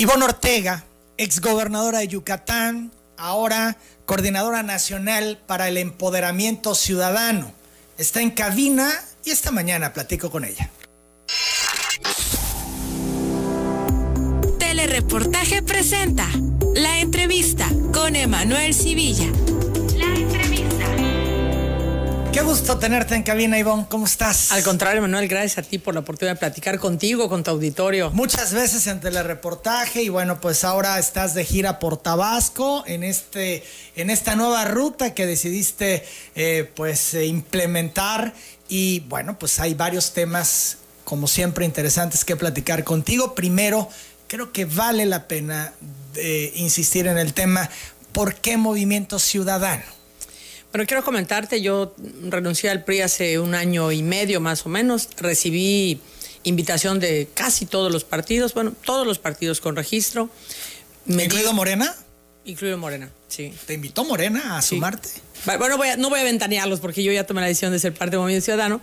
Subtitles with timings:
[0.00, 0.86] Ivonne Ortega,
[1.18, 3.76] exgobernadora de Yucatán, ahora
[4.06, 7.52] coordinadora nacional para el empoderamiento ciudadano.
[7.98, 8.90] Está en cabina
[9.26, 10.70] y esta mañana platico con ella.
[14.58, 16.26] Telereportaje presenta
[16.74, 19.30] la entrevista con Emanuel Civilla.
[22.32, 23.86] Qué gusto tenerte en cabina, Ivonne.
[23.88, 24.52] ¿Cómo estás?
[24.52, 28.12] Al contrario, Manuel, gracias a ti por la oportunidad de platicar contigo, con tu auditorio.
[28.12, 33.64] Muchas veces en telereportaje y bueno, pues ahora estás de gira por Tabasco en este,
[33.96, 36.04] en esta nueva ruta que decidiste
[36.36, 38.32] eh, pues eh, implementar
[38.68, 43.34] y bueno, pues hay varios temas como siempre interesantes que platicar contigo.
[43.34, 43.88] Primero,
[44.28, 45.72] creo que vale la pena
[46.14, 47.68] eh, insistir en el tema
[48.12, 49.99] ¿por qué movimiento ciudadano?
[50.72, 51.94] Bueno, quiero comentarte, yo
[52.28, 56.00] renuncié al PRI hace un año y medio más o menos, recibí
[56.44, 60.30] invitación de casi todos los partidos, bueno, todos los partidos con registro.
[61.06, 61.94] Me ¿Incluido Morena?
[62.44, 63.52] Incluido Morena, sí.
[63.66, 65.08] ¿Te invitó Morena a sumarte?
[65.44, 68.20] Bueno, no voy a ventanearlos porque yo ya tomé la decisión de ser parte del
[68.20, 68.80] Movimiento Ciudadano,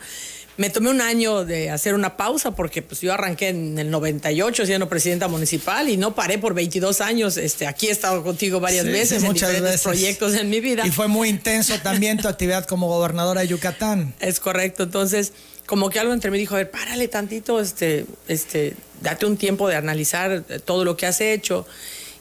[0.58, 4.66] me tomé un año de hacer una pausa porque pues yo arranqué en el 98
[4.66, 7.38] siendo presidenta municipal y no paré por 22 años.
[7.38, 10.86] Este, aquí he estado contigo varias veces en diferentes proyectos en mi vida.
[10.86, 14.16] Y fue muy intenso también tu actividad como gobernadora de Yucatán.
[14.20, 14.84] Es correcto.
[14.84, 15.32] Entonces,
[15.68, 19.68] como que algo entre mí dijo, a ver, párale tantito, este, este, date un tiempo
[19.68, 21.68] de analizar todo lo que has hecho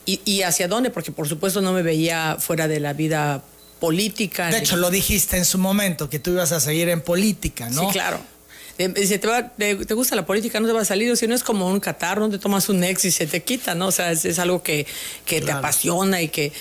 [0.05, 3.43] y, y hacia dónde, porque por supuesto no me veía fuera de la vida
[3.79, 4.49] política.
[4.49, 7.81] De hecho, lo dijiste en su momento, que tú ibas a seguir en política, ¿no?
[7.81, 8.19] Sí, claro.
[8.77, 11.79] Si te, gusta la política, no te va a salir, si no es como un
[11.79, 13.87] catarro, te tomas un ex y se te quita, ¿no?
[13.87, 14.85] O sea, es, algo que,
[15.25, 16.53] que te apasiona y que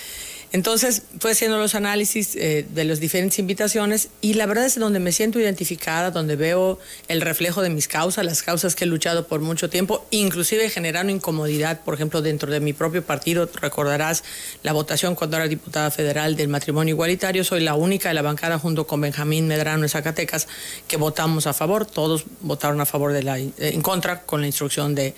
[0.56, 5.00] entonces fue haciendo los análisis eh, de las diferentes invitaciones y la verdad es donde
[5.00, 9.26] me siento identificada, donde veo el reflejo de mis causas, las causas que he luchado
[9.26, 14.24] por mucho tiempo, inclusive generando incomodidad, por ejemplo, dentro de mi propio partido, recordarás
[14.62, 18.58] la votación cuando era diputada federal del matrimonio igualitario, soy la única de la bancada
[18.58, 20.48] junto con Benjamín Medrano en Zacatecas
[20.88, 24.46] que votamos a favor, todos votaron a favor de la, eh, en contra con la
[24.46, 25.14] instrucción de,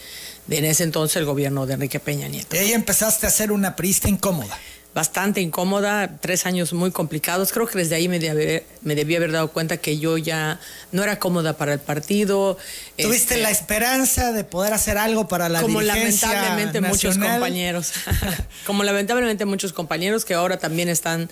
[0.48, 2.56] de en ese entonces el gobierno de Enrique Peña Nieto.
[2.56, 4.58] Y ahí empezaste a ser una priista incómoda
[4.98, 7.52] bastante incómoda, tres años muy complicados.
[7.52, 10.60] Creo que desde ahí me, debí, me debí haber dado cuenta que yo ya
[10.92, 12.56] no era cómoda para el partido.
[12.96, 17.92] ¿Tuviste este, la esperanza de poder hacer algo para la Como lamentablemente muchos compañeros.
[18.66, 21.28] como lamentablemente muchos compañeros que ahora también están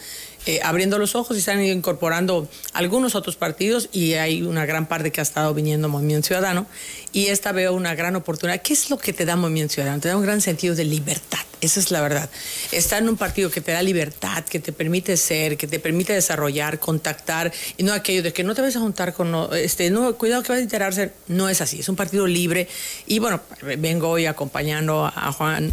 [0.46, 5.10] eh, abriendo los ojos y están incorporando algunos otros partidos y hay una gran parte
[5.10, 6.66] que ha estado viniendo Movimiento Ciudadano
[7.12, 8.62] y esta veo una gran oportunidad.
[8.62, 10.00] ¿Qué es lo que te da Movimiento Ciudadano?
[10.00, 12.30] Te da un gran sentido de libertad, esa es la verdad.
[12.70, 16.12] Estar en un partido que te da libertad, que te permite ser, que te permite
[16.12, 17.35] desarrollar, contactar
[17.76, 20.50] y no aquello de que no te vas a juntar con, este, no, cuidado que
[20.50, 22.68] vas a enterarse, no es así, es un partido libre
[23.06, 23.40] y bueno,
[23.78, 25.72] vengo hoy acompañando a Juan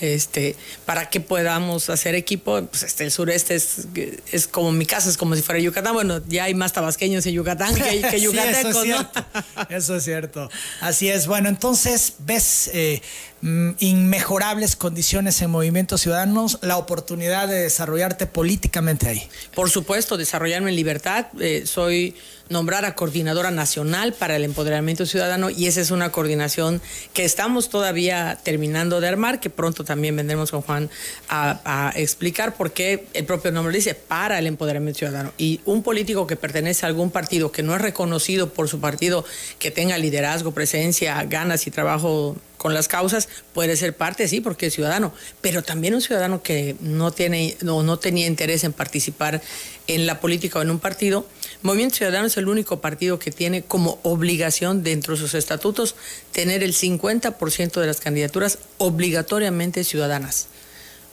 [0.00, 5.16] este, para que podamos hacer equipo, pues este, el sureste es, como mi casa, es
[5.16, 5.94] como si fuera Yucatán.
[5.94, 10.50] Bueno, ya hay más tabasqueños en Yucatán que, que yucatecos, eso, es eso es cierto.
[10.80, 11.26] Así es.
[11.26, 13.02] Bueno, entonces ves eh,
[13.42, 19.28] mm, inmejorables condiciones en Movimiento Ciudadanos, la oportunidad de desarrollarte políticamente ahí.
[19.54, 21.26] Por supuesto, desarrollarme en libertad.
[21.40, 22.14] Eh, soy
[22.48, 26.80] nombrada coordinadora nacional para el empoderamiento ciudadano y esa es una coordinación
[27.12, 30.88] que estamos todavía terminando de armar, que pronto también vendremos con Juan
[31.28, 35.32] a, a explicar por qué el propio nombre dice para el empoderamiento ciudadano.
[35.38, 39.24] Y un político que pertenece a algún partido que no es reconocido por su partido,
[39.58, 44.66] que tenga liderazgo, presencia, ganas y trabajo con las causas, puede ser parte, sí, porque
[44.66, 49.40] es ciudadano, pero también un ciudadano que no, tiene, no, no tenía interés en participar
[49.86, 51.26] en la política o en un partido.
[51.62, 55.94] Movimiento Ciudadano es el único partido que tiene como obligación dentro de sus estatutos
[56.32, 60.48] tener el 50% de las candidaturas obligatoriamente ciudadanas.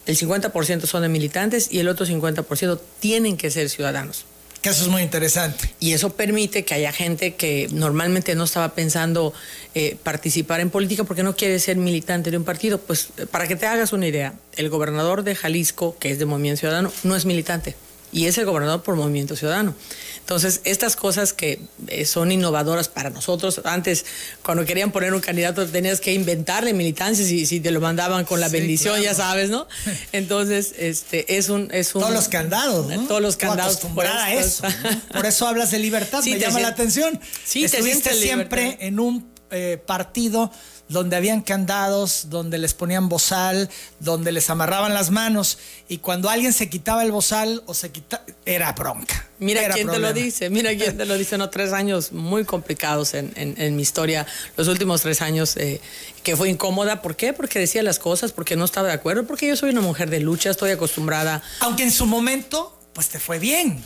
[0.06, 4.25] El 50% son de militantes y el otro 50% tienen que ser ciudadanos.
[4.61, 5.73] Que eso es muy interesante.
[5.81, 9.34] Y eso permite que haya gente que normalmente no estaba pensando
[9.75, 12.78] eh, participar en política porque no quiere ser militante de un partido.
[12.78, 16.25] Pues eh, para que te hagas una idea, el gobernador de Jalisco, que es de
[16.25, 17.75] Movimiento Ciudadano, no es militante
[18.13, 19.75] y es el gobernador por Movimiento Ciudadano.
[20.19, 24.05] Entonces, estas cosas que eh, son innovadoras para nosotros, antes
[24.41, 28.39] cuando querían poner un candidato tenías que inventarle militancia si, si te lo mandaban con
[28.39, 29.67] la bendición, ya sabes, ¿no?
[30.13, 33.05] Entonces, este es un es un todos los candados, ¿no?
[33.05, 34.63] Todos los candados por eso.
[35.11, 37.19] Por eso hablas de libertad, me llama la atención.
[37.43, 40.51] Sí, Estuviste siempre en un eh, partido
[40.90, 43.70] donde habían candados, donde les ponían bozal,
[44.00, 45.58] donde les amarraban las manos
[45.88, 49.28] y cuando alguien se quitaba el bozal o se quitaba, era bronca.
[49.40, 53.14] Mira quién te lo dice, mira quién te lo dice, no, tres años muy complicados
[53.14, 54.26] en, en, mi historia,
[54.56, 55.82] los últimos tres años eh,
[56.22, 57.34] que fue incómoda, ¿por qué?
[57.34, 60.20] Porque decía las cosas, porque no estaba de acuerdo, porque yo soy una mujer de
[60.20, 61.41] lucha, estoy acostumbrada.
[61.59, 63.84] Aunque en su momento, pues te fue bien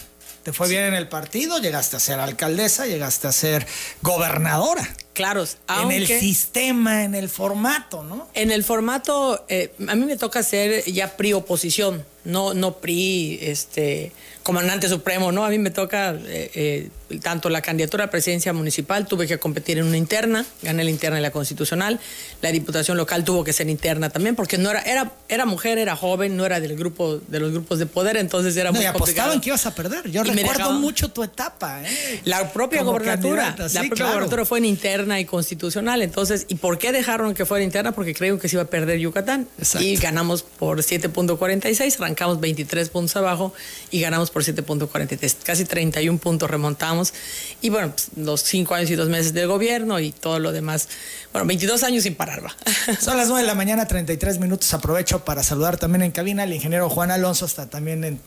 [0.48, 3.68] te fue bien en el partido, llegaste a ser alcaldesa, llegaste a ser
[4.02, 4.96] gobernadora.
[5.12, 5.44] Claro,
[5.82, 8.30] en el sistema, en el formato, ¿no?
[8.34, 13.40] En el formato, eh, a mí me toca ser ya PRI oposición, no, no PRI,
[13.42, 14.14] este,
[14.48, 15.44] comandante supremo, ¿no?
[15.44, 16.90] A mí me toca eh, eh,
[17.22, 21.20] tanto la candidatura a presidencia municipal, tuve que competir en una interna, gané la interna
[21.20, 22.00] y la constitucional,
[22.42, 25.98] la diputación local tuvo que ser interna también, porque no era, era, era mujer, era
[25.98, 29.42] joven, no era del grupo, de los grupos de poder, entonces era muy y apostaban
[29.42, 30.10] que ibas a perder.
[30.10, 32.22] Yo recuerdo mucho tu etapa, ¿eh?
[32.24, 36.94] La propia gobernatura, la propia gobernatura fue en interna y constitucional, entonces, ¿y por qué
[36.94, 37.92] dejaron que fuera interna?
[37.92, 39.46] Porque creyeron que se iba a perder Yucatán.
[39.82, 43.54] Y ganamos por 7.46, arrancamos 23 puntos abajo
[43.92, 47.12] y ganamos por por 7.43, casi 31 puntos remontamos.
[47.60, 50.88] Y bueno, pues, los cinco años y dos meses del gobierno y todo lo demás.
[51.34, 52.56] Bueno, 22 años sin parar, va.
[53.02, 54.72] Son las 9 de la mañana, 33 minutos.
[54.76, 58.22] Aprovecho para saludar también en cabina al ingeniero Juan Alonso, está también en,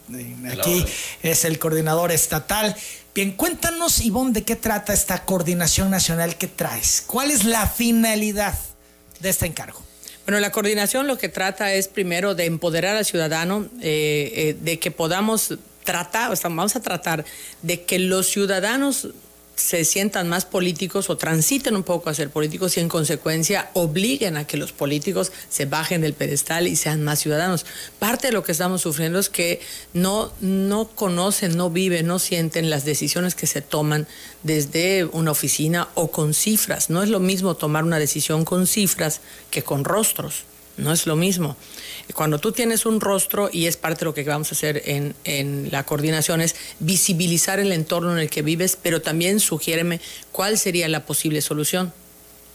[0.50, 0.84] aquí,
[1.22, 2.74] es el coordinador estatal.
[3.14, 7.04] Bien, cuéntanos, Ivonne, de qué trata esta coordinación nacional que traes.
[7.06, 8.58] ¿Cuál es la finalidad
[9.20, 9.80] de este encargo?
[10.26, 14.80] Bueno, la coordinación lo que trata es primero de empoderar al ciudadano, eh, eh, de
[14.80, 15.56] que podamos
[15.90, 17.24] tratar, vamos a tratar
[17.62, 19.08] de que los ciudadanos
[19.56, 24.36] se sientan más políticos o transiten un poco a ser políticos y en consecuencia obliguen
[24.36, 27.66] a que los políticos se bajen del pedestal y sean más ciudadanos.
[27.98, 29.60] Parte de lo que estamos sufriendo es que
[29.92, 34.06] no, no conocen, no viven, no sienten las decisiones que se toman
[34.44, 36.88] desde una oficina o con cifras.
[36.88, 39.20] No es lo mismo tomar una decisión con cifras
[39.50, 40.44] que con rostros.
[40.76, 41.56] No es lo mismo.
[42.14, 45.14] Cuando tú tienes un rostro, y es parte de lo que vamos a hacer en,
[45.24, 50.00] en la coordinación, es visibilizar el entorno en el que vives, pero también sugiéreme
[50.32, 51.92] cuál sería la posible solución.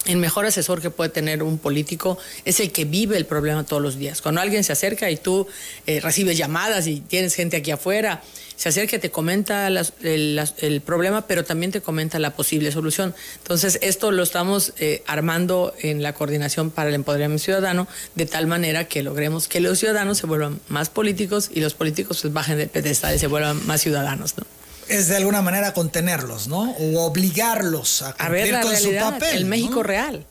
[0.06, 3.82] El mejor asesor que puede tener un político es el que vive el problema todos
[3.82, 4.22] los días.
[4.22, 5.48] Cuando alguien se acerca y tú
[5.88, 8.22] eh, recibes llamadas y tienes gente aquí afuera,
[8.56, 13.16] se acerca y te comenta el, problema, pero también te comenta la posible solución.
[13.38, 18.46] Entonces, esto lo estamos eh, armando en la coordinación para el empoderamiento ciudadano, de tal
[18.46, 22.58] manera que logremos que los ciudadanos se vuelvan más políticos y los políticos pues, bajen
[22.58, 24.38] de pedestal y se vuelvan más ciudadanos.
[24.38, 24.46] ¿no?
[24.88, 26.72] Es de alguna manera contenerlos, ¿no?
[26.72, 29.38] O obligarlos a cumplir con su papel.
[29.38, 30.26] El México real.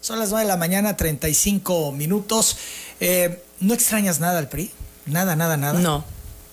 [0.00, 2.56] Son las 9 de la mañana, 35 minutos.
[3.00, 4.70] Eh, ¿No extrañas nada al PRI?
[5.06, 5.78] Nada, nada, nada.
[5.78, 6.04] No.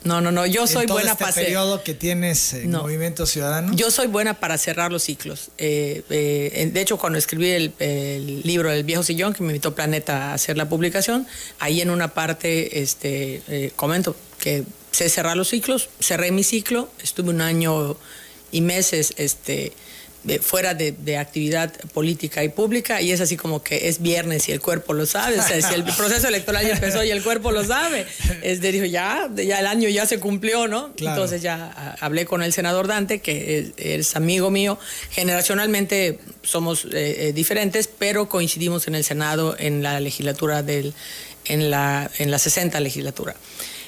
[0.04, 0.46] No, no, no.
[0.46, 3.74] Yo soy buena este para periodo que tienes en Movimiento Ciudadano?
[3.74, 5.50] Yo soy buena para cerrar los ciclos.
[5.58, 9.74] Eh, eh, de hecho, cuando escribí el, el, libro El viejo sillón, que me invitó
[9.74, 11.26] Planeta a hacer la publicación,
[11.60, 17.30] ahí en una parte este, comento que sé cerrar los ciclos, cerré mi ciclo, estuve
[17.30, 17.98] un año
[18.52, 19.74] y meses este,
[20.42, 24.60] fuera de, actividad política y pública y es así como que es viernes y el
[24.60, 27.64] cuerpo lo sabe, o sea, si el proceso electoral ya empezó y el cuerpo lo
[27.64, 28.06] sabe,
[28.42, 30.92] es de dijo ya, ya el año ya se cumplió, ¿no?
[30.98, 34.80] Entonces ya hablé con el senador Dante, que es, amigo mío,
[35.12, 36.90] generacionalmente somos eh,
[37.28, 40.94] eh, diferentes, pero coincidimos en el Senado en la legislatura del,
[41.46, 43.36] en la, en la 60 legislatura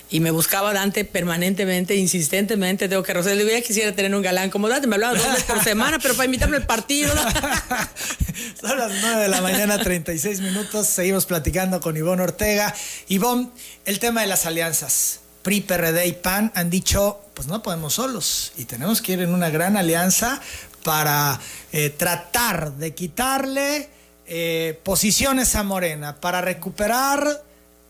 [0.10, 2.88] y me buscaba Dante permanentemente, insistentemente.
[2.88, 4.88] Tengo que Rosel, ya quisiera tener un galán como Dante.
[4.88, 7.14] Me hablaba dos veces por semana, pero para invitarme al partido.
[8.62, 10.88] Son las 9 de la mañana, 36 minutos.
[10.88, 12.74] Seguimos platicando con Ivonne Ortega.
[13.10, 13.50] Ivonne,
[13.86, 15.20] el tema de las alianzas.
[15.42, 19.34] PRI, PRD y PAN han dicho, pues no podemos solos y tenemos que ir en
[19.34, 20.42] una gran alianza
[20.84, 21.40] para
[21.72, 23.88] eh, tratar de quitarle
[24.26, 27.44] eh, posiciones a Morena, para recuperar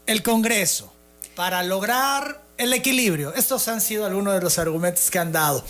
[0.05, 0.93] el Congreso
[1.37, 3.31] para lograr el equilibrio.
[3.35, 5.63] Estos han sido algunos de los argumentos que han dado.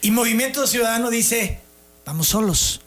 [0.00, 1.58] Y Movimiento Ciudadano dice,
[2.06, 2.82] vamos solos.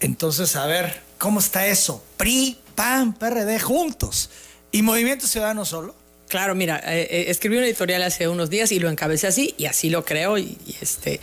[0.00, 2.02] Entonces, a ver, ¿cómo está eso?
[2.16, 4.28] PRI, PAN, PRD juntos.
[4.72, 5.94] ¿Y Movimiento Ciudadano solo?
[6.26, 9.66] Claro, mira, eh, eh, escribí un editorial hace unos días y lo encabecé así, y
[9.66, 11.20] así lo creo, y, este,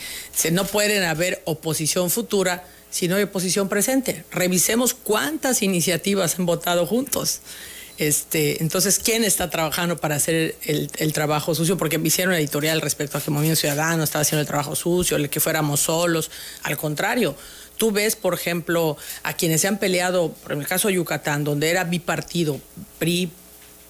[0.54, 4.24] no pueden haber oposición futura si no hay oposición presente.
[4.32, 7.42] Revisemos cuántas iniciativas han votado juntos.
[7.98, 11.78] Este, entonces, ¿quién está trabajando para hacer el, trabajo sucio?
[11.78, 15.30] Porque me hicieron editorial respecto a que Movimiento Ciudadano estaba haciendo el trabajo sucio, el
[15.30, 16.30] que fuéramos solos.
[16.64, 17.36] Al contrario,
[17.78, 21.70] tú ves, por ejemplo, a quienes se han peleado, en el caso de Yucatán, donde
[21.70, 22.60] era bipartido,
[23.00, 23.32] PRI,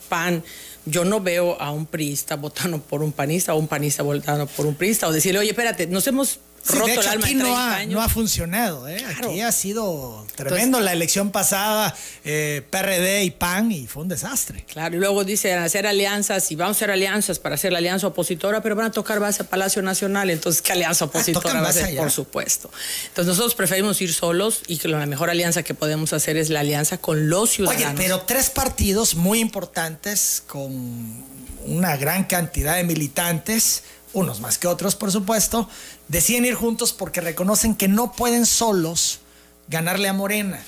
[0.07, 0.43] PAN,
[0.85, 4.67] yo no veo a un priista votando por un panista o un panista votando por
[4.67, 7.43] un priista o decirle, oye, espérate, nos hemos roto de hecho, el alma aquí no
[7.45, 7.93] 30 ha, años.
[7.93, 8.87] no ha funcionado.
[8.87, 8.97] ¿eh?
[8.97, 9.29] Claro.
[9.29, 10.79] Aquí ha sido tremendo.
[10.79, 14.65] la elección pasada, eh, PRD y PAN, y fue un desastre.
[14.67, 18.07] Claro, y luego dicen hacer alianzas y vamos a hacer alianzas para hacer la alianza
[18.07, 21.59] opositora, pero van a tocar base a Palacio Nacional, entonces ¿qué alianza opositora Ah, va
[21.59, 21.97] a base ser?
[21.97, 22.69] Por supuesto.
[23.07, 26.61] Entonces nosotros preferimos ir solos y que la mejor alianza que podemos hacer es la
[26.61, 27.85] alianza con los ciudadanos.
[27.85, 31.23] Oye, pero tres partidos muy importantes con
[31.65, 33.83] una gran cantidad de militantes,
[34.15, 35.69] unos más que otros, por supuesto,
[36.07, 39.19] deciden ir juntos porque reconocen que no pueden solos
[39.67, 40.59] ganarle a Morena.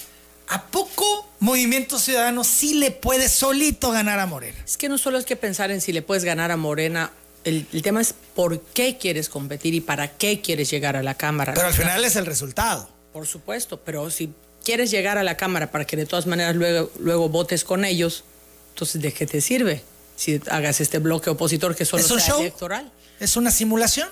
[0.49, 4.57] ¿A poco Movimiento Ciudadano sí le puede solito ganar a Morena?
[4.65, 7.11] Es que no solo es que pensar en si le puedes ganar a Morena,
[7.45, 11.15] el, el tema es por qué quieres competir y para qué quieres llegar a la
[11.15, 11.53] Cámara.
[11.53, 12.89] Pero al final es el resultado.
[13.13, 16.91] Por supuesto, pero si quieres llegar a la Cámara para que de todas maneras luego,
[16.99, 18.25] luego votes con ellos,
[18.73, 19.83] entonces ¿de qué te sirve?
[20.17, 22.41] Si hagas este bloque opositor que solo ¿Es sea show?
[22.41, 22.91] electoral.
[23.19, 24.09] ¿Es una simulación?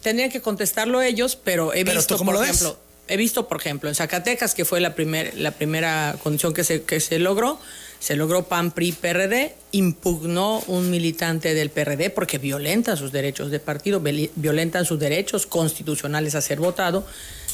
[0.00, 2.50] Tendrían que contestarlo ellos, pero he Pero visto, ¿tú cómo por lo ves?
[2.50, 6.64] ejemplo, he visto, por ejemplo, en Zacatecas, que fue la, primer, la primera condición que
[6.64, 7.58] se, que se logró,
[7.98, 13.60] se logró PAN, PRI, PRD, impugnó un militante del PRD porque violenta sus derechos de
[13.60, 17.06] partido, violentan sus derechos constitucionales a ser votado,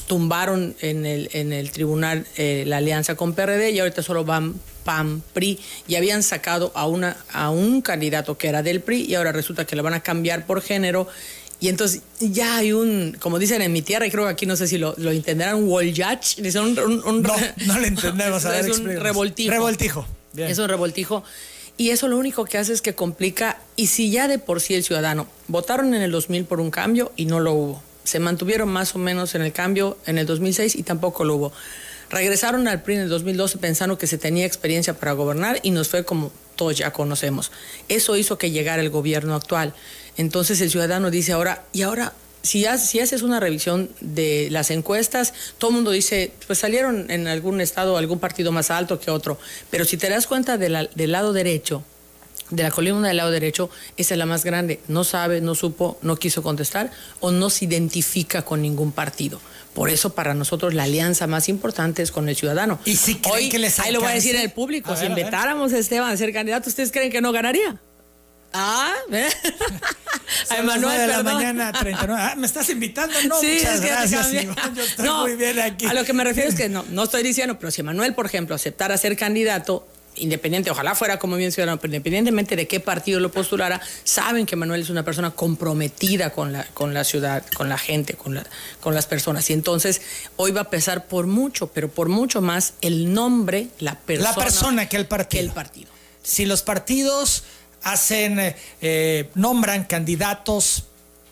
[0.08, 4.54] tumbaron en el, en el tribunal eh, la alianza con PRD y ahorita solo van
[4.84, 9.14] PAN, PRI y habían sacado a, una, a un candidato que era del PRI y
[9.14, 11.06] ahora resulta que lo van a cambiar por género
[11.60, 14.54] y entonces ya hay un, como dicen en mi tierra, y creo que aquí no
[14.54, 17.34] sé si lo, lo entenderán, un Woljach, dicen un, un, un- No,
[17.66, 18.44] no le entendemos.
[18.44, 18.86] A ver, es un.
[18.88, 20.06] Revoltijo.
[20.32, 20.48] Bien.
[20.50, 21.24] Es un revoltijo.
[21.76, 23.58] Y eso lo único que hace es que complica.
[23.74, 27.10] Y si ya de por sí el ciudadano votaron en el 2000 por un cambio
[27.16, 27.82] y no lo hubo.
[28.08, 31.52] Se mantuvieron más o menos en el cambio en el 2006 y tampoco lo hubo.
[32.08, 35.88] Regresaron al PRI en el 2012 pensando que se tenía experiencia para gobernar y nos
[35.88, 37.52] fue como todos ya conocemos.
[37.88, 39.74] Eso hizo que llegara el gobierno actual.
[40.16, 45.34] Entonces el ciudadano dice ahora, y ahora si, si haces una revisión de las encuestas,
[45.58, 49.38] todo el mundo dice, pues salieron en algún estado algún partido más alto que otro,
[49.70, 51.84] pero si te das cuenta del lado derecho,
[52.50, 54.80] de la columna del lado derecho, esa es la más grande.
[54.88, 56.90] No sabe, no supo, no quiso contestar
[57.20, 59.40] o no se identifica con ningún partido.
[59.74, 62.78] Por eso para nosotros la alianza más importante es con el ciudadano.
[62.84, 64.54] ¿Y si creen Hoy, que les ahí lo voy a decir en el alcance?
[64.56, 67.76] público, A si ver, invitáramos a Esteban a ser candidato, ¿ustedes creen que no ganaría?
[68.52, 69.28] Ah, ¿eh?
[70.48, 71.34] a nueve de la perdón.
[71.34, 72.22] mañana, 39.
[72.22, 73.14] Ah, ¿Me estás invitando?
[73.28, 74.32] No, Sí, muchas es que gracias.
[74.32, 74.74] Iván.
[74.74, 75.86] Yo estoy No, muy bien aquí.
[75.86, 78.24] A lo que me refiero es que no, no estoy diciendo, pero si Manuel, por
[78.26, 79.86] ejemplo, aceptara ser candidato,
[80.18, 84.56] independiente, ojalá fuera como bien ciudadano, pero independientemente de qué partido lo postulara, saben que
[84.56, 88.46] Manuel es una persona comprometida con la, con la ciudad, con la gente, con, la-
[88.80, 89.48] con las personas.
[89.50, 90.00] Y entonces
[90.36, 94.30] hoy va a pesar por mucho, pero por mucho más el nombre, la persona.
[94.30, 95.40] La persona que el partido.
[95.40, 95.88] que el partido.
[96.22, 97.44] Si los partidos
[97.82, 100.84] hacen, eh, eh, nombran candidatos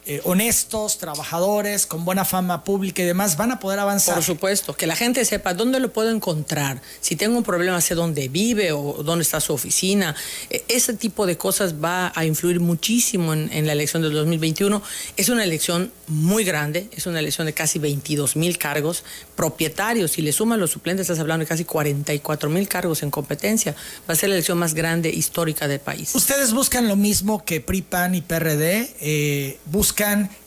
[0.07, 4.15] eh, honestos, trabajadores, con buena fama pública y demás, van a poder avanzar.
[4.15, 6.81] Por supuesto, que la gente sepa dónde lo puedo encontrar.
[7.01, 10.15] Si tengo un problema, sé dónde vive o dónde está su oficina.
[10.51, 14.81] E- Ese tipo de cosas va a influir muchísimo en, en la elección del 2021.
[15.17, 19.03] Es una elección muy grande, es una elección de casi 22 mil cargos
[19.35, 20.13] propietarios.
[20.13, 23.75] Si le suman los suplentes, estás hablando de casi 44 mil cargos en competencia.
[24.09, 26.15] Va a ser la elección más grande histórica del país.
[26.15, 29.96] Ustedes buscan lo mismo que PRI, PAN y PRD, eh, buscan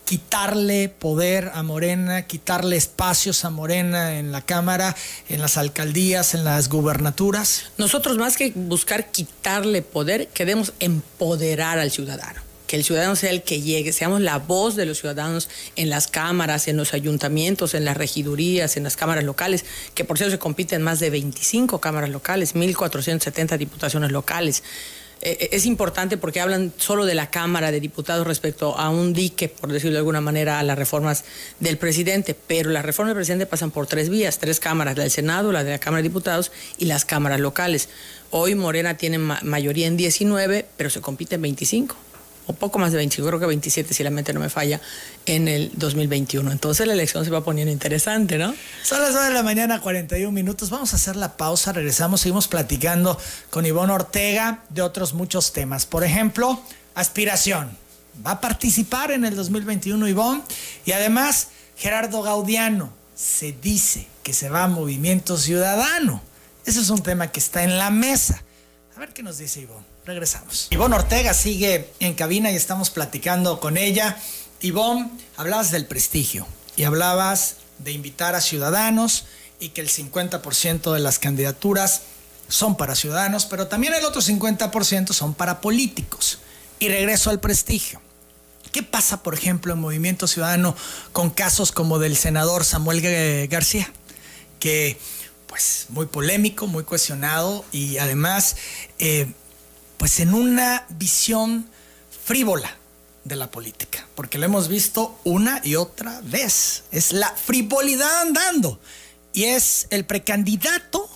[0.05, 4.95] quitarle poder a Morena, quitarle espacios a Morena en la Cámara,
[5.27, 7.71] en las alcaldías, en las gubernaturas.
[7.77, 12.41] Nosotros más que buscar quitarle poder, queremos empoderar al ciudadano.
[12.67, 16.07] Que el ciudadano sea el que llegue, seamos la voz de los ciudadanos en las
[16.07, 19.65] cámaras, en los ayuntamientos, en las regidurías, en las cámaras locales,
[19.95, 24.61] que por cierto se compiten más de 25 cámaras locales, 1.470 diputaciones locales.
[25.21, 29.49] Eh, es importante porque hablan solo de la Cámara de Diputados respecto a un dique,
[29.49, 31.25] por decirlo de alguna manera, a las reformas
[31.59, 32.35] del presidente.
[32.35, 35.63] Pero las reformas del presidente pasan por tres vías, tres cámaras, la del Senado, la
[35.63, 37.89] de la Cámara de Diputados y las cámaras locales.
[38.31, 41.95] Hoy Morena tiene ma- mayoría en 19, pero se compite en 25
[42.49, 44.81] o poco más de 25, creo que 27 si la mente no me falla,
[45.27, 46.51] en el 2021.
[46.51, 48.55] Entonces la elección se va poniendo interesante, ¿no?
[48.81, 50.71] Son las 9 de la mañana, 41 minutos.
[50.71, 53.19] Vamos a hacer la pausa, regresamos, seguimos platicando
[53.51, 55.85] con Ivonne Ortega de otros muchos temas.
[55.85, 56.59] Por ejemplo,
[56.95, 57.69] aspiración.
[58.25, 60.41] Va a participar en el 2021 Ivonne.
[60.85, 66.23] Y además, Gerardo Gaudiano se dice que se va a Movimiento Ciudadano.
[66.65, 68.43] Ese es un tema que está en la mesa.
[68.97, 69.88] A ver qué nos dice Ivonne.
[70.05, 70.67] Regresamos.
[70.71, 74.17] Ivonne Ortega sigue en cabina y estamos platicando con ella.
[74.61, 79.25] Ivonne, hablabas del prestigio y hablabas de invitar a ciudadanos
[79.59, 82.01] y que el 50% de las candidaturas
[82.47, 86.39] son para ciudadanos, pero también el otro 50% son para políticos.
[86.79, 88.01] Y regreso al prestigio.
[88.71, 90.75] ¿Qué pasa, por ejemplo, en Movimiento Ciudadano
[91.11, 93.91] con casos como del senador Samuel García?
[94.59, 94.97] Que,
[95.47, 98.55] pues, muy polémico, muy cuestionado y además,
[98.99, 99.31] eh,
[99.99, 101.67] pues, en una visión
[102.25, 102.75] frívola
[103.23, 106.85] de la política, porque lo hemos visto una y otra vez.
[106.91, 108.79] Es la frivolidad andando
[109.33, 111.07] y es el precandidato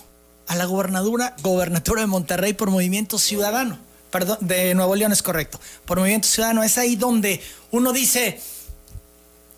[0.46, 3.78] a la gobernadura, gobernatura de Monterrey por Movimiento Ciudadano
[4.14, 8.40] perdón, de Nuevo León es correcto, por Movimiento Ciudadano, es ahí donde uno dice,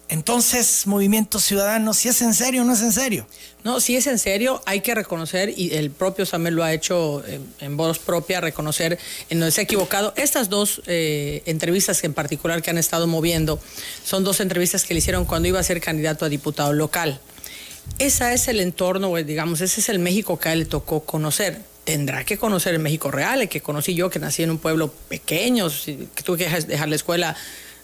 [0.09, 3.27] entonces, Movimiento Ciudadano, si es en serio o no es en serio.
[3.65, 7.25] No, si es en serio, hay que reconocer, y el propio Samuel lo ha hecho
[7.61, 8.99] en, voz propia, reconocer
[9.31, 10.15] en donde se ha equivocado.
[10.17, 13.59] Estas dos eh, entrevistas en particular que han estado moviendo
[14.05, 17.21] son dos entrevistas que le hicieron cuando iba a ser candidato a diputado local.
[17.99, 21.61] Ese es el entorno, digamos, ese es el México que a él le tocó conocer
[21.83, 24.93] tendrá que conocer el México real, el que conocí yo, que nací en un pueblo
[25.09, 25.69] pequeño,
[26.17, 27.37] que tuve que dejar la escuela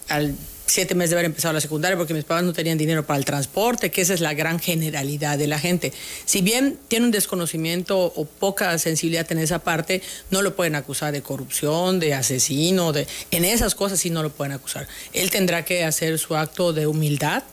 [0.09, 0.35] al
[0.73, 3.25] siete meses de haber empezado la secundaria porque mis padres no tenían dinero para el
[3.25, 5.93] transporte, que esa es la gran generalidad de la gente.
[6.25, 10.01] Si bien tiene un desconocimiento o poca sensibilidad en esa parte,
[10.31, 14.31] no lo pueden acusar de corrupción, de asesino, de en esas cosas sí no lo
[14.31, 14.87] pueden acusar.
[15.13, 17.43] Él tendrá que hacer su acto de humildad,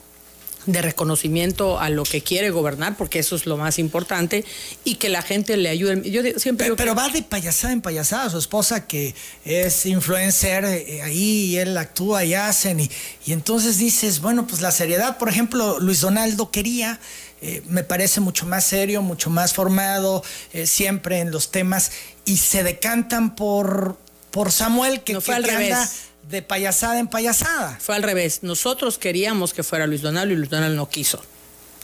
[0.65, 4.45] de reconocimiento a lo que quiere gobernar, porque eso es lo más importante,
[4.83, 6.09] y que la gente le ayude.
[6.09, 9.15] Yo siempre pero, va de payasada en payasada, su esposa que
[9.45, 12.91] es influencer, eh, ahí él actúa y hacen, y,
[13.25, 16.99] y, entonces dices, bueno, pues la seriedad, por ejemplo, Luis Donaldo quería,
[17.41, 21.91] eh, me parece mucho más serio, mucho más formado, eh, siempre en los temas,
[22.23, 23.97] y se decantan por,
[24.29, 27.77] por Samuel, que, no fue al revés de payasada en payasada.
[27.79, 28.43] Fue al revés.
[28.43, 31.21] Nosotros queríamos que fuera Luis Donaldo y Luis Donaldo no quiso.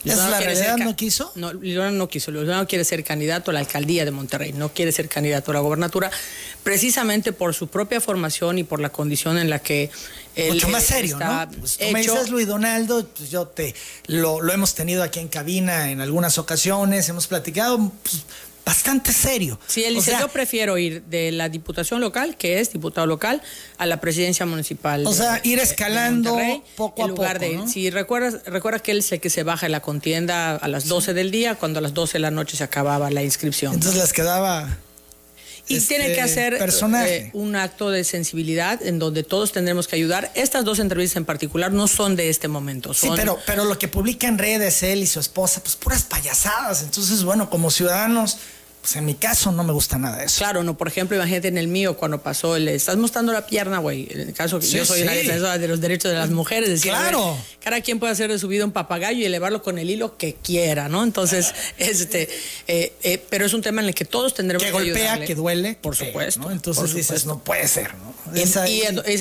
[0.04, 1.32] ¿Es la realidad no quiso?
[1.34, 2.30] No, Luis Donaldo no quiso.
[2.30, 5.54] Luis Donaldo quiere ser candidato a la alcaldía de Monterrey, no quiere ser candidato a
[5.54, 6.10] la gobernatura,
[6.62, 9.90] precisamente por su propia formación y por la condición en la que
[10.36, 11.48] él Mucho más serio, ¿no?
[11.58, 13.74] Pues tú me dices Luis Donaldo, pues yo te
[14.06, 18.22] lo, lo, hemos tenido aquí en cabina en algunas ocasiones, hemos platicado, pues,
[18.68, 19.58] bastante serio.
[19.66, 23.40] Sí, él dice, yo prefiero ir de la diputación local, que es diputado local,
[23.78, 25.06] a la presidencia municipal.
[25.06, 26.36] O sea, ir escalando
[26.76, 27.64] poco a lugar poco.
[27.64, 30.68] De, Si recuerdas, recuerda que él es el que se baja de la contienda a
[30.68, 33.72] las 12 del día, cuando a las 12 de la noche se acababa la inscripción.
[33.72, 34.68] Entonces les quedaba...
[35.68, 36.58] Y tiene que este, hacer
[37.06, 40.30] eh, un acto de sensibilidad en donde todos tendremos que ayudar.
[40.34, 42.94] Estas dos entrevistas en particular no son de este momento.
[42.94, 46.82] Sí, pero, pero lo que publica en redes él y su esposa, pues puras payasadas.
[46.82, 48.38] Entonces, bueno, como ciudadanos
[48.88, 50.38] pues en mi caso no me gusta nada eso.
[50.38, 53.80] Claro, no, por ejemplo, imagínate en el mío cuando pasó el estás mostrando la pierna,
[53.80, 54.08] güey.
[54.10, 56.92] En el caso que yo soy una defensora de los derechos de las mujeres, decía,
[56.92, 57.36] claro.
[57.62, 60.36] cada quien puede hacer de su vida un papagayo y elevarlo con el hilo que
[60.36, 61.02] quiera, ¿no?
[61.04, 62.30] Entonces, este,
[62.66, 65.34] eh, eh, pero es un tema en el que todos tendremos que, que golpea, que
[65.34, 66.40] duele, por supuesto.
[66.40, 66.50] ¿no?
[66.50, 68.14] Entonces dices, no puede ser, ¿no?
[68.34, 68.56] y, es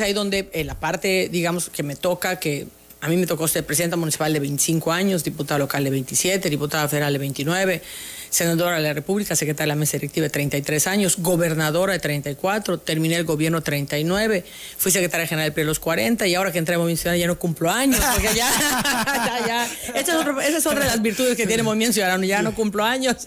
[0.02, 2.68] ahí donde eh, la parte, digamos, que me toca, que
[3.02, 6.88] a mí me tocó ser presidenta municipal de 25 años, diputada local de 27, diputada
[6.88, 7.82] federal de 29
[8.30, 12.80] senadora de la República, secretaria de la mesa directiva de 33 años, gobernadora de 34,
[12.80, 14.46] terminé el gobierno 39,
[14.78, 17.40] fui secretaria general PRI los 40 y ahora que entré a Movimiento Ciudadano ya no
[17.40, 18.50] cumplo años, porque ya,
[19.40, 22.84] ya, ya, esa es, otra, de las virtudes que tiene Movimiento Ciudadano, ya no cumplo
[22.84, 23.18] años.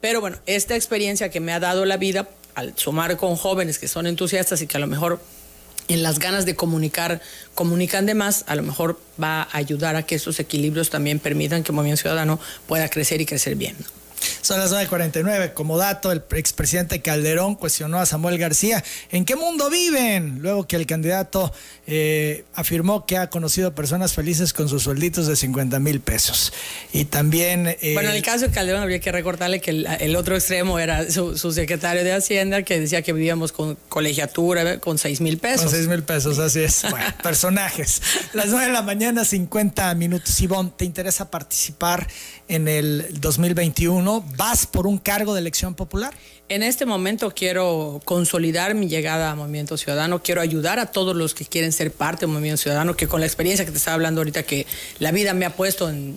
[0.00, 3.88] Pero bueno, esta experiencia que me ha dado la vida, al sumar con jóvenes que
[3.88, 5.20] son entusiastas y que a lo mejor
[5.88, 7.20] en las ganas de comunicar,
[7.54, 11.62] comunican de más, a lo mejor va a ayudar a que esos equilibrios también permitan
[11.62, 13.76] que Movimiento Ciudadano pueda crecer y crecer bien.
[14.44, 15.54] Son las 9.49.
[15.54, 20.40] Como dato, el expresidente Calderón cuestionó a Samuel García ¿en qué mundo viven?
[20.42, 21.50] Luego que el candidato
[21.86, 26.52] eh, afirmó que ha conocido personas felices con sus suelditos de 50 mil pesos.
[26.92, 27.68] Y también...
[27.80, 31.10] Eh, bueno, en el caso de Calderón habría que recordarle que el, otro extremo era
[31.10, 35.62] su, secretario de Hacienda que decía que vivíamos con colegiatura con 6 mil pesos.
[35.62, 36.82] Con 6 mil pesos, así es.
[36.94, 38.02] Bueno, personajes.
[38.34, 40.38] Las 9 de la mañana, 50 minutos.
[40.40, 42.06] Ivonne, ¿te interesa participar
[42.46, 44.24] en el 2021?
[44.36, 46.14] ¿Vas por un cargo de elección popular?
[46.48, 51.34] En este momento quiero consolidar mi llegada a Movimiento Ciudadano, quiero ayudar a todos los
[51.34, 54.20] que quieren ser parte del Movimiento Ciudadano, que con la experiencia que te estaba hablando
[54.20, 54.66] ahorita, que
[54.98, 56.16] la vida me ha puesto en,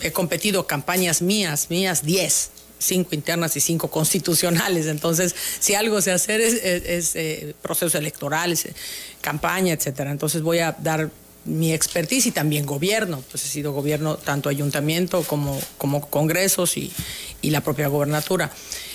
[0.00, 4.86] he competido campañas mías, mías 10, cinco internas y cinco constitucionales.
[4.86, 8.74] Entonces, si algo se hacer es, es, eh, procesos electorales, eh,
[9.20, 10.10] campaña, etcétera.
[10.10, 11.10] Entonces voy a dar
[11.46, 16.92] mi expertise y también gobierno, pues he sido gobierno tanto ayuntamiento como, como congresos y,
[17.40, 18.50] y la propia gobernatura.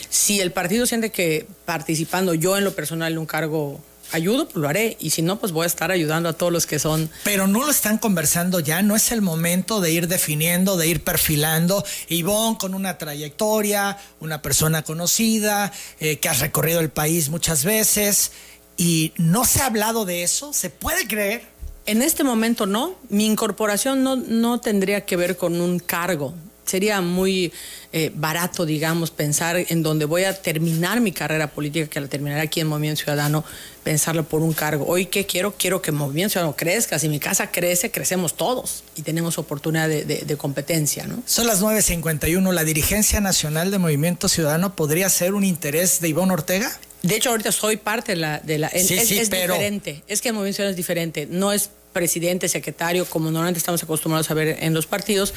[0.10, 3.80] Si el partido siente que participando yo en lo personal en un cargo
[4.12, 4.98] ayudo, pues lo haré.
[5.00, 7.10] Y si no, pues voy a estar ayudando a todos los que son.
[7.24, 11.04] Pero no lo están conversando ya, no es el momento de ir definiendo, de ir
[11.04, 11.84] perfilando.
[12.10, 18.32] Ivonne con una trayectoria, una persona conocida, eh, que has recorrido el país muchas veces.
[18.78, 21.44] Y no se ha hablado de eso, ¿se puede creer?
[21.86, 22.96] En este momento no.
[23.10, 26.34] Mi incorporación no, no tendría que ver con un cargo.
[26.66, 27.52] Sería muy
[27.92, 32.40] eh, barato, digamos, pensar en donde voy a terminar mi carrera política, que la terminaré
[32.42, 33.44] aquí en Movimiento Ciudadano,
[33.84, 34.86] pensarlo por un cargo.
[34.88, 35.56] Hoy, ¿qué quiero?
[35.58, 37.00] Quiero que Movimiento Ciudadano crezca.
[37.00, 41.06] Si mi casa crece, crecemos todos y tenemos oportunidad de, competencia.
[41.08, 41.22] ¿no?
[41.26, 42.54] Son las 9.51.
[42.54, 46.72] ¿La dirigencia nacional de Movimiento Ciudadano podría ser un interés de Ivonne Ortega?
[47.04, 48.40] De hecho, ahorita soy parte de la...
[48.40, 49.54] De la sí, es, sí, es pero...
[49.54, 50.04] diferente.
[50.08, 51.28] Es que el Movimiento Ciudadano es diferente.
[51.30, 55.34] No es presidente, secretario, como normalmente estamos acostumbrados a ver en los partidos,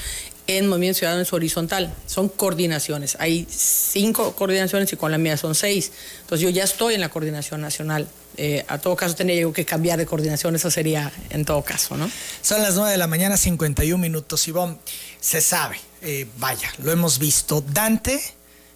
[0.47, 3.17] en Movimiento Ciudadano es horizontal, son coordinaciones.
[3.19, 5.91] Hay cinco coordinaciones y con la mía son seis.
[6.21, 8.07] Entonces yo ya estoy en la coordinación nacional.
[8.37, 11.97] Eh, a todo caso tendría yo que cambiar de coordinación, eso sería en todo caso,
[11.97, 12.11] ¿no?
[12.43, 14.47] Son las 9 de la mañana, 51 minutos.
[14.49, 14.77] Ivonne,
[15.21, 17.65] se sabe, eh, vaya, lo hemos visto.
[17.73, 18.21] Dante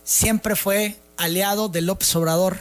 [0.04, 2.56] siempre fue aliado de López Obrador.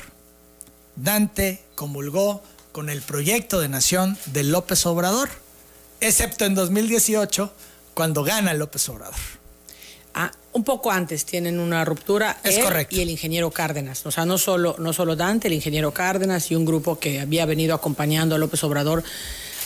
[0.98, 5.30] Dante comulgó con el proyecto de nación de López Obrador,
[6.02, 7.52] excepto en 2018,
[7.94, 9.16] cuando gana López Obrador.
[10.14, 12.96] Ah, un poco antes tienen una ruptura es él correcto.
[12.96, 14.04] y el ingeniero Cárdenas.
[14.08, 17.46] O sea, no solo, no solo Dante, el ingeniero Cárdenas y un grupo que había
[17.46, 19.04] venido acompañando a López Obrador.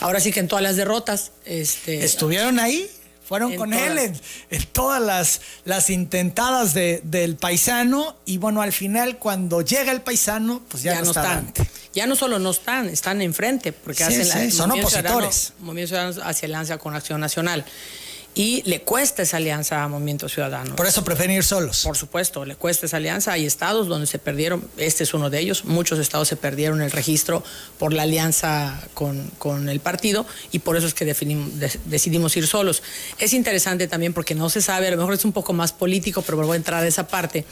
[0.02, 1.32] Ahora sí que en todas las derrotas.
[1.46, 2.90] Este, Estuvieron ahí,
[3.32, 3.88] fueron En con todas.
[3.88, 9.62] él en, en todas las, las intentadas de- del paisano y bueno, al final cuando
[9.62, 11.54] llega el paisano, pues ya, ya, no, no está están.
[11.94, 15.54] Ya no solo no están, están enfrente, porque Sí, hacen sí, la, son Ciudadano- opositores.
[15.60, 17.64] Movimiento Ciudadano hace alianza con Acción Nacional.
[18.34, 20.78] Y le cuesta esa alianza a Movimiento Ciudadano.
[20.78, 21.82] Por eso prefieren ir solos.
[21.84, 23.34] Por supuesto, le cuesta esa alianza.
[23.34, 26.92] Hay estados donde se perdieron, este es uno de ellos, muchos estados se perdieron el
[26.92, 27.44] registro
[27.78, 32.48] por la alianza con, con el partido y por eso es que de- decidimos ir
[32.48, 32.84] solos.
[33.20, 36.22] Es interesante también porque no se sabe, a lo mejor es un poco más político,
[36.22, 37.44] pero voy a entrar a esa parte.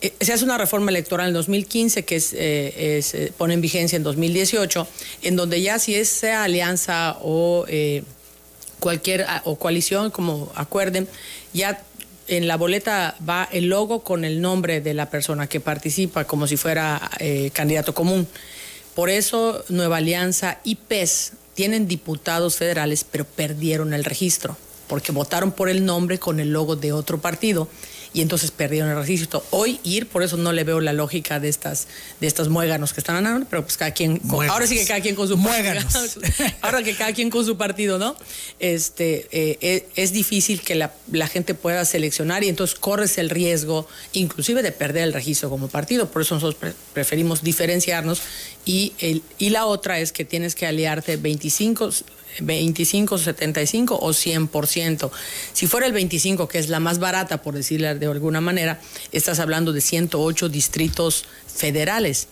[0.00, 3.60] Eh, se hace una reforma electoral en 2015 que es, eh, es, eh, pone en
[3.60, 4.86] vigencia en 2018,
[5.22, 7.64] en donde ya si es sea alianza o...
[7.66, 8.04] eh,
[8.82, 11.06] cualquier o coalición, como acuerden,
[11.54, 11.80] ya
[12.26, 16.48] en la boleta va el logo con el nombre de la persona que participa, como
[16.48, 18.26] si fuera eh, candidato común.
[18.96, 24.56] Por eso Nueva Alianza y PES tienen diputados federales, pero perdieron el registro,
[24.88, 27.68] porque votaron por el nombre con el logo de otro partido
[28.14, 29.44] y entonces perdieron el registro.
[29.50, 31.86] Hoy ir, por eso no le veo la lógica de estas,
[32.20, 35.00] de estos muéganos que están ganando, pero pues cada quien, con- ahora sí que cada
[35.00, 36.18] quien con su Muéganos.
[36.60, 38.14] ahora que cada quien con su partido, ¿no?
[38.60, 43.30] Este, eh, eh, es difícil que la, la gente pueda seleccionar y entonces corres el
[43.30, 46.10] riesgo, inclusive de perder el registro como partido.
[46.10, 48.22] Por eso nosotros pre- preferimos diferenciarnos.
[48.64, 51.90] Y, el, y la otra es que tienes que aliarte 25,
[52.40, 55.10] 25, 75 o 100%.
[55.52, 58.80] Si fuera el 25, que es la más barata, por decirlo de alguna manera,
[59.12, 62.28] estás hablando de 108 distritos federales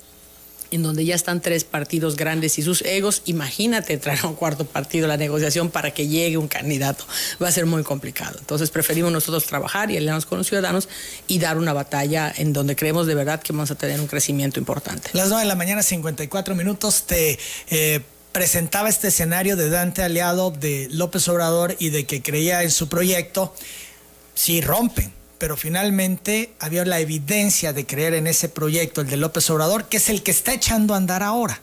[0.70, 4.64] en donde ya están tres partidos grandes y sus egos, imagínate traer a un cuarto
[4.64, 7.04] partido la negociación para que llegue un candidato.
[7.42, 8.38] Va a ser muy complicado.
[8.38, 10.88] Entonces preferimos nosotros trabajar y aliarnos con los ciudadanos
[11.26, 14.58] y dar una batalla en donde creemos de verdad que vamos a tener un crecimiento
[14.58, 15.10] importante.
[15.12, 17.38] Las 9 de la mañana, 54 minutos, te
[17.70, 18.00] eh,
[18.32, 22.88] presentaba este escenario de Dante aliado de López Obrador y de que creía en su
[22.88, 23.54] proyecto.
[24.34, 29.48] Sí, rompen, pero finalmente había la evidencia de creer en ese proyecto, el de López
[29.50, 31.60] Obrador, que es el que está echando a andar ahora.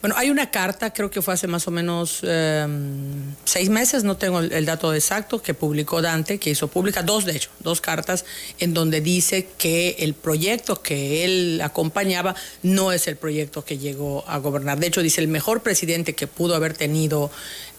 [0.00, 2.66] Bueno, hay una carta, creo que fue hace más o menos eh,
[3.44, 7.26] seis meses, no tengo el, el, dato exacto, que publicó Dante, que hizo pública, dos
[7.26, 8.24] de hecho, dos cartas,
[8.58, 14.24] en donde dice que el proyecto que él acompañaba no es el proyecto que llegó
[14.26, 14.80] a gobernar.
[14.80, 17.30] De hecho, dice, el mejor presidente que pudo haber tenido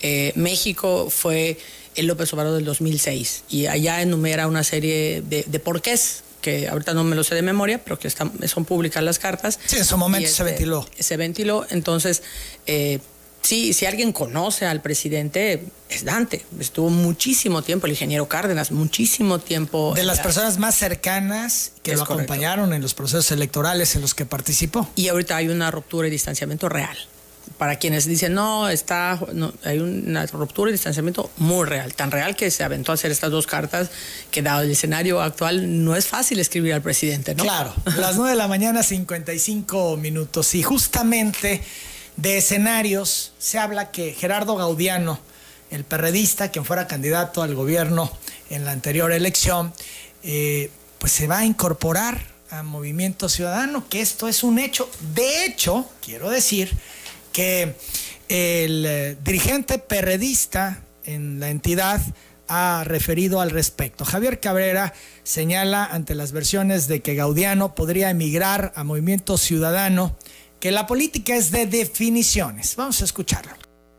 [0.02, 1.58] eh, México fue
[1.96, 6.94] el López Obrador del 2006, y allá enumera una serie de, de porqués que ahorita
[6.94, 9.60] no me lo sé de memoria, pero que están, son públicas las cartas.
[9.66, 10.88] Sí, en su momento este, se ventiló.
[11.00, 12.24] Se ventiló, entonces,
[12.66, 13.00] eh,
[13.42, 16.46] sí, si alguien conoce al presidente, es Dante.
[16.60, 19.94] Estuvo muchísimo tiempo, el ingeniero Cárdenas, muchísimo tiempo.
[19.96, 22.24] De las personas más cercanas que Es lo correcto.
[22.34, 24.90] acompañaron en los procesos electorales en los que participó.
[24.96, 26.98] Y ahorita hay una ruptura y distanciamiento real.
[27.58, 29.20] Para quienes dicen, no, está,
[29.64, 33.32] hay una ruptura y distanciamiento muy real, tan real que se aventó a hacer estas
[33.32, 33.90] dos cartas,
[34.32, 37.44] que dado el escenario actual no es fácil escribir al presidente, ¿no?
[37.44, 40.56] Claro, las 9 de la mañana, 55 minutos.
[40.56, 41.62] Y justamente
[42.18, 45.20] de escenarios se habla que Gerardo Gaudiano,
[45.70, 48.12] el perredista, quien fuera candidato al gobierno
[48.50, 49.74] en la anterior elección,
[50.24, 54.90] eh, pues se va a incorporar a Movimiento Ciudadano, que esto es un hecho.
[55.16, 56.78] De hecho, quiero decir
[57.32, 57.76] que
[58.30, 62.02] el eh, dirigente perredista en la entidad
[62.48, 64.04] ha referido al respecto.
[64.04, 70.16] Javier Cabrera señala ante las versiones de que Gaudiano podría emigrar a Movimiento Ciudadano
[70.60, 72.76] que la política es de definiciones.
[72.76, 73.54] Vamos a escucharlo.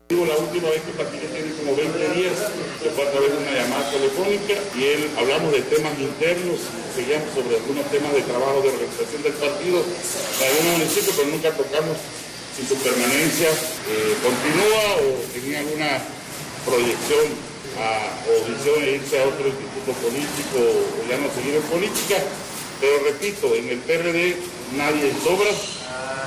[0.09, 2.37] La última vez que platiqué tiene como 20 días,
[2.81, 6.59] se fue a través de una llamada telefónica y él hablamos de temas internos,
[6.93, 11.49] seguíamos sobre algunos temas de trabajo de organización del partido de algunos municipios, pero nunca
[11.57, 11.97] tocamos
[12.55, 16.01] si su permanencia eh, continúa o tenía alguna
[16.65, 22.21] proyección o visión de irse a otro instituto político o ya no seguir en política.
[22.79, 24.37] Pero repito, en el PRD
[24.77, 25.49] nadie sobra,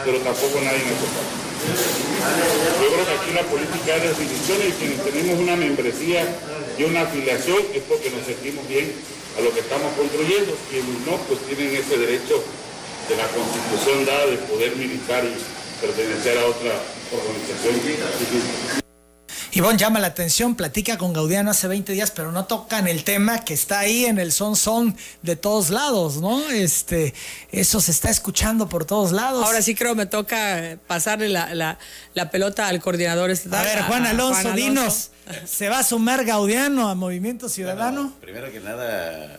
[0.04, 1.22] pero tampoco nadie necesita.
[1.66, 6.26] Yo creo que aquí la política de decisiones y quienes tenemos una membresía
[6.78, 8.92] y una afiliación es porque nos sentimos bien
[9.38, 10.56] a lo que estamos construyendo.
[10.70, 12.42] Quienes no, pues tienen ese derecho
[13.08, 15.34] de la constitución dada de poder militar y
[15.80, 16.72] pertenecer a otra
[17.12, 18.86] organización.
[19.56, 23.42] Ivonne llama la atención, platica con Gaudiano hace 20 días, pero no tocan el tema
[23.42, 26.50] que está ahí en el son son de todos lados, ¿no?
[26.50, 27.14] Este,
[27.52, 29.42] eso se está escuchando por todos lados.
[29.46, 31.78] Ahora sí creo me toca pasarle la,
[32.30, 35.10] pelota al coordinador A ver, Juan Alonso, dinos,
[35.46, 38.12] ¿se va a sumar Gaudiano a Movimiento Ciudadano?
[38.20, 39.38] primero que nada,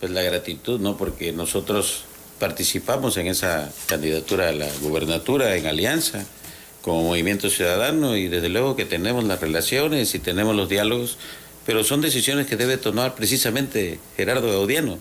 [0.00, 0.96] pues la gratitud, ¿no?
[0.96, 2.02] Porque nosotros
[2.38, 6.24] participamos en esa candidatura a la gubernatura en alianza
[6.82, 11.18] como movimiento ciudadano y desde luego que tenemos las relaciones y tenemos los diálogos,
[11.66, 14.98] pero son decisiones que debe tomar precisamente Gerardo Gaudiano.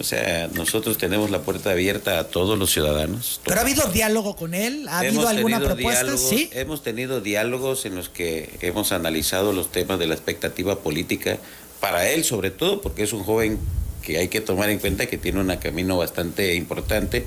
[0.00, 3.40] O sea, nosotros tenemos la puerta abierta a todos los ciudadanos.
[3.44, 4.88] ¿Pero ha habido diálogo con él?
[4.88, 6.16] ¿Ha habido alguna propuesta?
[6.18, 6.50] Sí.
[6.52, 11.38] Hemos tenido diálogos en los que hemos analizado los temas de la expectativa política
[11.80, 13.58] para él sobre todo, porque es un joven
[14.04, 17.26] que hay que tomar en cuenta que tiene un camino bastante importante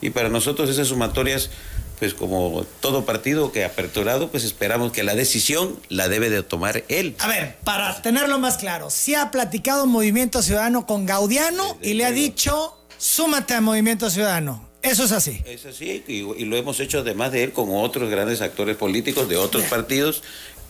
[0.00, 1.50] y para nosotros esas sumatorias
[1.98, 6.42] pues como todo partido que ha aperturado, pues esperamos que la decisión la debe de
[6.42, 7.16] tomar él.
[7.18, 12.04] A ver, para tenerlo más claro, si ha platicado Movimiento Ciudadano con Gaudiano y le
[12.04, 14.68] ha dicho, súmate a Movimiento Ciudadano.
[14.80, 15.42] Eso es así.
[15.44, 19.36] Es así, y, lo hemos hecho además de él con otros grandes actores políticos de
[19.36, 20.22] otros partidos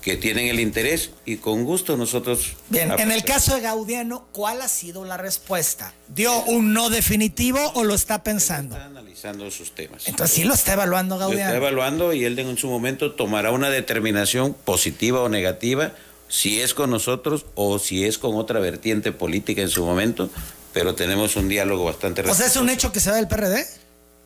[0.09, 2.57] que tienen el interés y con gusto nosotros...
[2.71, 5.93] Bien, en el caso de Gaudiano, ¿cuál ha sido la respuesta?
[6.09, 8.75] ¿Dio un no definitivo o lo está pensando?
[8.75, 10.09] Está analizando sus temas.
[10.09, 11.51] Entonces sí lo está evaluando Gaudiano.
[11.51, 15.93] Lo está evaluando y él en su momento tomará una determinación positiva o negativa,
[16.27, 20.31] si es con nosotros o si es con otra vertiente política en su momento,
[20.73, 22.23] pero tenemos un diálogo bastante...
[22.23, 23.67] O sea, ¿es un hecho que se da del PRD?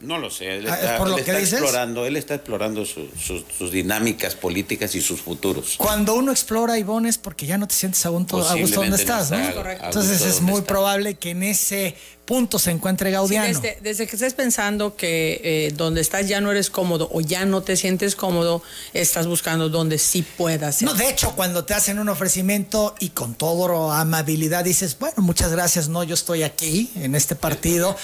[0.03, 5.21] No lo sé, él ah, está, explorando, él está explorando sus dinámicas políticas y sus
[5.21, 5.77] futuros.
[5.79, 9.39] Cuando uno explora, Ivonne, es porque ya no te sientes a gusto, donde estás, ¿no?
[9.39, 13.61] Entonces es muy probable que en ese punto se encuentre Gaudiano.
[13.81, 17.63] desde, que estés pensando que eh, donde estás ya no eres cómodo o ya no
[17.63, 18.63] te sientes cómodo,
[18.95, 20.77] estás buscando donde sí puedas.
[20.77, 20.89] Ser.
[20.89, 25.53] No, de hecho, cuando te hacen un ofrecimiento y con toda amabilidad dices, bueno, muchas
[25.53, 27.97] gracias, no, yo estoy aquí en este partido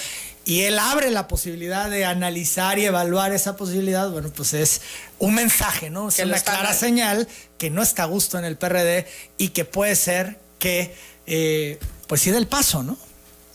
[0.49, 4.81] y él abre la posibilidad de analizar y evaluar esa posibilidad, bueno, pues es
[5.19, 6.09] un mensaje, ¿no?
[6.09, 7.27] Es una clara señal
[7.59, 9.05] que no está a gusto en el PRD
[9.37, 10.95] y que puede ser que,
[11.27, 12.97] eh, pues sí, del paso, ¿no?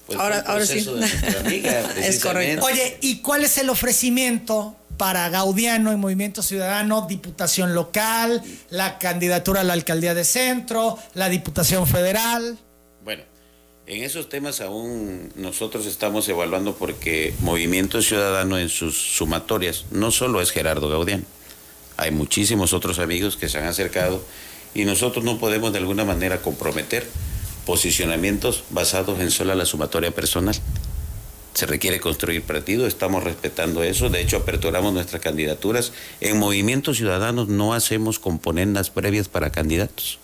[0.07, 0.87] Pues ahora, ahora sí.
[1.97, 2.65] es correcto.
[2.65, 9.63] Oye, ¿y cuál es el ofrecimiento para Gaudiano en Movimiento Ciudadano, diputación local, la candidatura
[9.63, 12.57] a la alcaldía de centro, la diputación federal?
[13.87, 20.41] En esos temas aún nosotros estamos evaluando porque Movimiento Ciudadano en sus sumatorias no solo
[20.41, 21.27] es Gerardo Gaudián,
[21.99, 24.25] hay muchísimos otros amigos que se han acercado
[24.75, 27.07] y nosotros no podemos de alguna manera comprometer
[27.67, 30.57] posicionamientos basados en sola la sumatoria personal.
[31.53, 35.93] Se requiere construir partido, estamos respetando eso, de hecho aperturamos nuestras candidaturas.
[36.23, 40.21] En Movimiento Ciudadano no hacemos componendas previas para candidatos.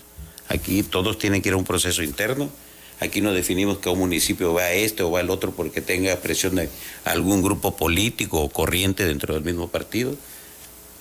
[0.49, 2.51] Aquí todos tienen que ir a un proceso interno
[3.01, 6.15] Aquí no definimos que un municipio va a este o va al otro porque tenga
[6.17, 6.69] presión de
[7.05, 10.15] algún grupo político o corriente dentro del mismo partido.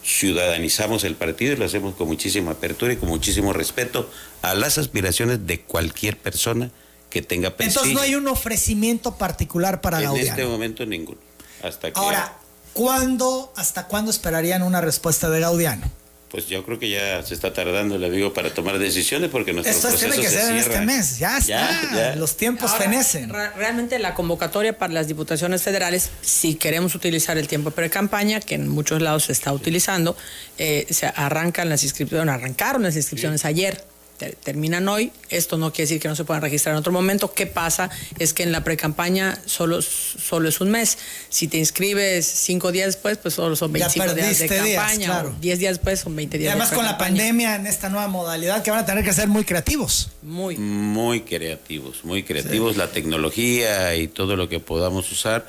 [0.04, 4.10] Ciudadanizamos el partido y lo hacemos con muchísima apertura y con muchísimo respeto
[4.42, 6.72] a las aspiraciones de cualquier persona
[7.10, 7.82] que tenga prestigio.
[7.82, 11.20] Entonces no hay un ofrecimiento particular para En este momento ninguno.
[11.62, 12.38] Hasta Ahora,
[12.72, 15.92] ¿cuándo, hasta cuándo esperarían una respuesta de Gaudiano?
[16.30, 19.90] Pues yo creo que ya se está tardando, le digo, para tomar decisiones porque nuestro
[19.90, 23.30] Esto tiene que ser en este mes, ya está, los tiempos fenecen.
[23.30, 28.56] realmente la convocatoria para las diputaciones federales, si queremos utilizar el tiempo de pre-campaña, que
[28.56, 30.16] en muchos lados se está utilizando,
[30.58, 33.89] eh, se arrancan las inscripciones, arrancaron las inscripciones ayer
[34.28, 35.12] terminan hoy.
[35.30, 37.34] Esto no quiere decir que no se puedan registrar en otro momento.
[37.34, 37.90] ¿Qué pasa?
[38.18, 40.98] Es que en la pre-campaña solo, solo es un mes.
[41.30, 45.26] Si te inscribes cinco días después, pues solo son 25 días de campaña.
[45.40, 46.48] Diez días después son 20 días.
[46.48, 49.28] Y además con la pandemia en esta nueva modalidad que van a tener que ser
[49.28, 50.12] muy creativos.
[50.22, 50.58] Muy.
[50.58, 52.78] Muy creativos, muy creativos.
[52.78, 55.46] La tecnología y todo lo que podamos usar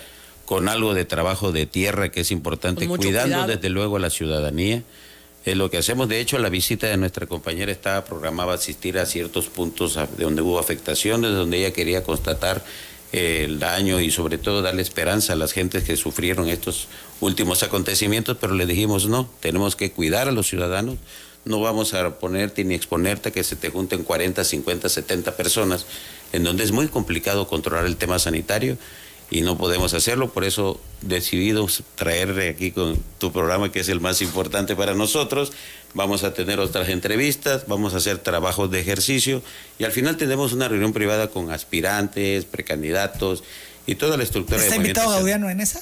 [0.47, 4.83] con algo de trabajo de tierra que es importante, cuidando desde luego a la ciudadanía
[5.45, 6.09] Es lo que hacemos.
[6.09, 10.25] De hecho, la visita de nuestra compañera estaba programada a asistir a ciertos puntos de
[10.25, 12.63] donde hubo afectaciones, donde ella quería constatar
[13.13, 16.87] eh, el daño y sobre todo darle esperanza a las gentes que sufrieron estos
[17.21, 20.97] últimos acontecimientos, pero le dijimos no, tenemos que cuidar a los ciudadanos,
[21.45, 25.87] no vamos a ponerte ni exponerte a que se te junten 40, 50, 70 personas,
[26.33, 28.79] en donde es muy complicado controlar el tema sanitario
[29.31, 34.01] y no podemos hacerlo, por eso decidimos traer aquí con tu programa que es el
[34.01, 35.53] más importante para nosotros.
[35.95, 39.41] Vamos a tener otras entrevistas, vamos a hacer trabajos de ejercicio
[39.79, 43.45] y al final tenemos una reunión privada con aspirantes, precandidatos
[43.87, 44.61] y toda la estructura.
[44.61, 45.81] ¿Está invitado Gaudiano en esa?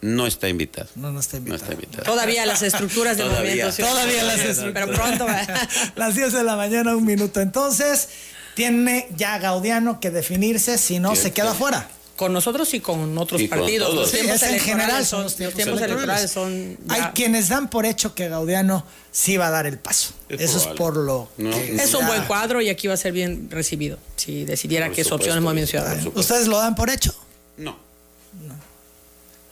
[0.00, 0.88] No está invitado.
[0.94, 2.04] No, no está invitado.
[2.04, 3.74] Todavía las estructuras de movimiento.
[3.76, 4.88] Todavía las estructuras.
[4.88, 5.46] Pero pronto va.
[5.96, 7.40] las 10 de la mañana, un minuto.
[7.40, 8.08] Entonces,
[8.54, 13.42] tiene ya Gaudiano que definirse, si no, se queda fuera con nosotros y con otros
[13.44, 13.94] partidos.
[13.94, 16.30] los tiempos en general son los tiempos, electorales.
[16.30, 20.14] son Hay quienes dan por hecho que Gaudiano sí va a dar el paso.
[20.28, 23.48] Eso es por lo que Es un buen cuadro y aquí va a ser bien
[23.50, 26.12] recibido si decidiera que es opción el Movimiento Ciudadano.
[26.14, 27.14] ¿Ustedes lo dan por hecho?
[27.56, 27.76] No.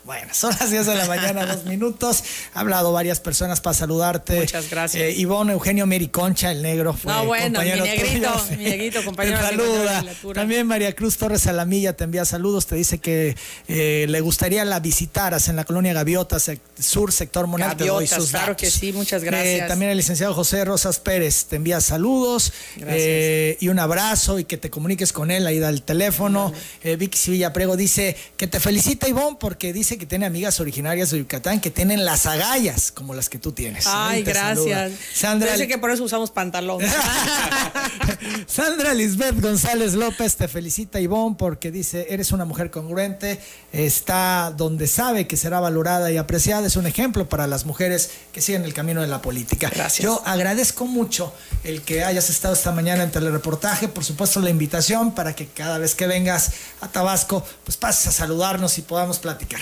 [0.05, 2.25] Bueno, son las 10 de la mañana, dos minutos.
[2.55, 4.41] Ha hablado varias personas para saludarte.
[4.41, 5.03] Muchas gracias.
[5.03, 6.93] Eh, Ivonne Eugenio Mericoncha, el negro.
[6.93, 9.39] Fue no, bueno, mi negrito, mi negrito, compañero.
[9.39, 10.05] Te saluda.
[10.35, 12.67] También María Cruz Torres Alamilla te envía saludos.
[12.67, 13.37] Te dice que
[13.69, 17.77] eh, le gustaría la visitaras en la colonia Gaviotas, sur, sector Monal.
[17.77, 19.63] Gaviotas, claro que sí, muchas gracias.
[19.63, 24.45] Eh, también el licenciado José Rosas Pérez te envía saludos eh, y un abrazo y
[24.45, 26.53] que te comuniques con él ahí da el teléfono.
[26.83, 31.19] Vicky Sevilla Prego dice que te felicita Ivonne porque dice que tiene amigas originarias de
[31.19, 33.85] Yucatán que tienen las agallas como las que tú tienes.
[33.87, 34.93] Ay, gracias.
[35.15, 35.49] Sandra.
[35.49, 36.83] Parece que por eso usamos pantalón.
[38.47, 43.41] Sandra Lisbeth González López te felicita, Ivonne, porque dice: eres una mujer congruente,
[43.73, 46.67] está donde sabe que será valorada y apreciada.
[46.67, 49.71] Es un ejemplo para las mujeres que siguen el camino de la política.
[49.75, 50.03] Gracias.
[50.05, 51.33] Yo agradezco mucho
[51.65, 55.79] el que hayas estado esta mañana en telereportaje, por supuesto, la invitación para que cada
[55.79, 59.61] vez que vengas a Tabasco, pues pases a saludarnos y podamos platicar.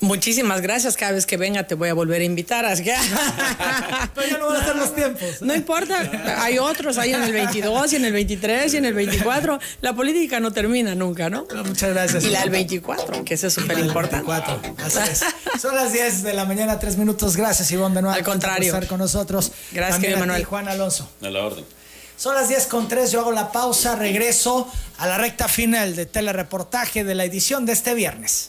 [0.00, 0.96] Muchísimas gracias.
[0.96, 2.64] Cada vez que venga te voy a volver a invitar.
[2.64, 2.94] Así que...
[4.14, 5.42] Pero ya no van a estar los tiempos.
[5.42, 6.42] No importa.
[6.42, 9.58] Hay otros ahí en el 22 y en el 23 y en el 24.
[9.82, 11.46] La política no termina nunca, ¿no?
[11.64, 12.24] muchas gracias.
[12.24, 14.26] Y la del 24, que eso es súper importante.
[14.26, 14.74] 24.
[14.84, 15.60] Así es.
[15.60, 17.36] Son las 10 de la mañana, 3 minutos.
[17.36, 18.16] Gracias, Ivonne, de nuevo.
[18.16, 18.72] Al contrario.
[18.72, 19.52] Por estar con nosotros.
[19.72, 20.44] Gracias, También Manuel.
[20.44, 21.10] Juan Alonso.
[21.22, 21.64] A la orden.
[22.16, 26.04] Son las 10 con 3, yo hago la pausa, regreso a la recta final de
[26.04, 28.48] telereportaje de la edición de este viernes.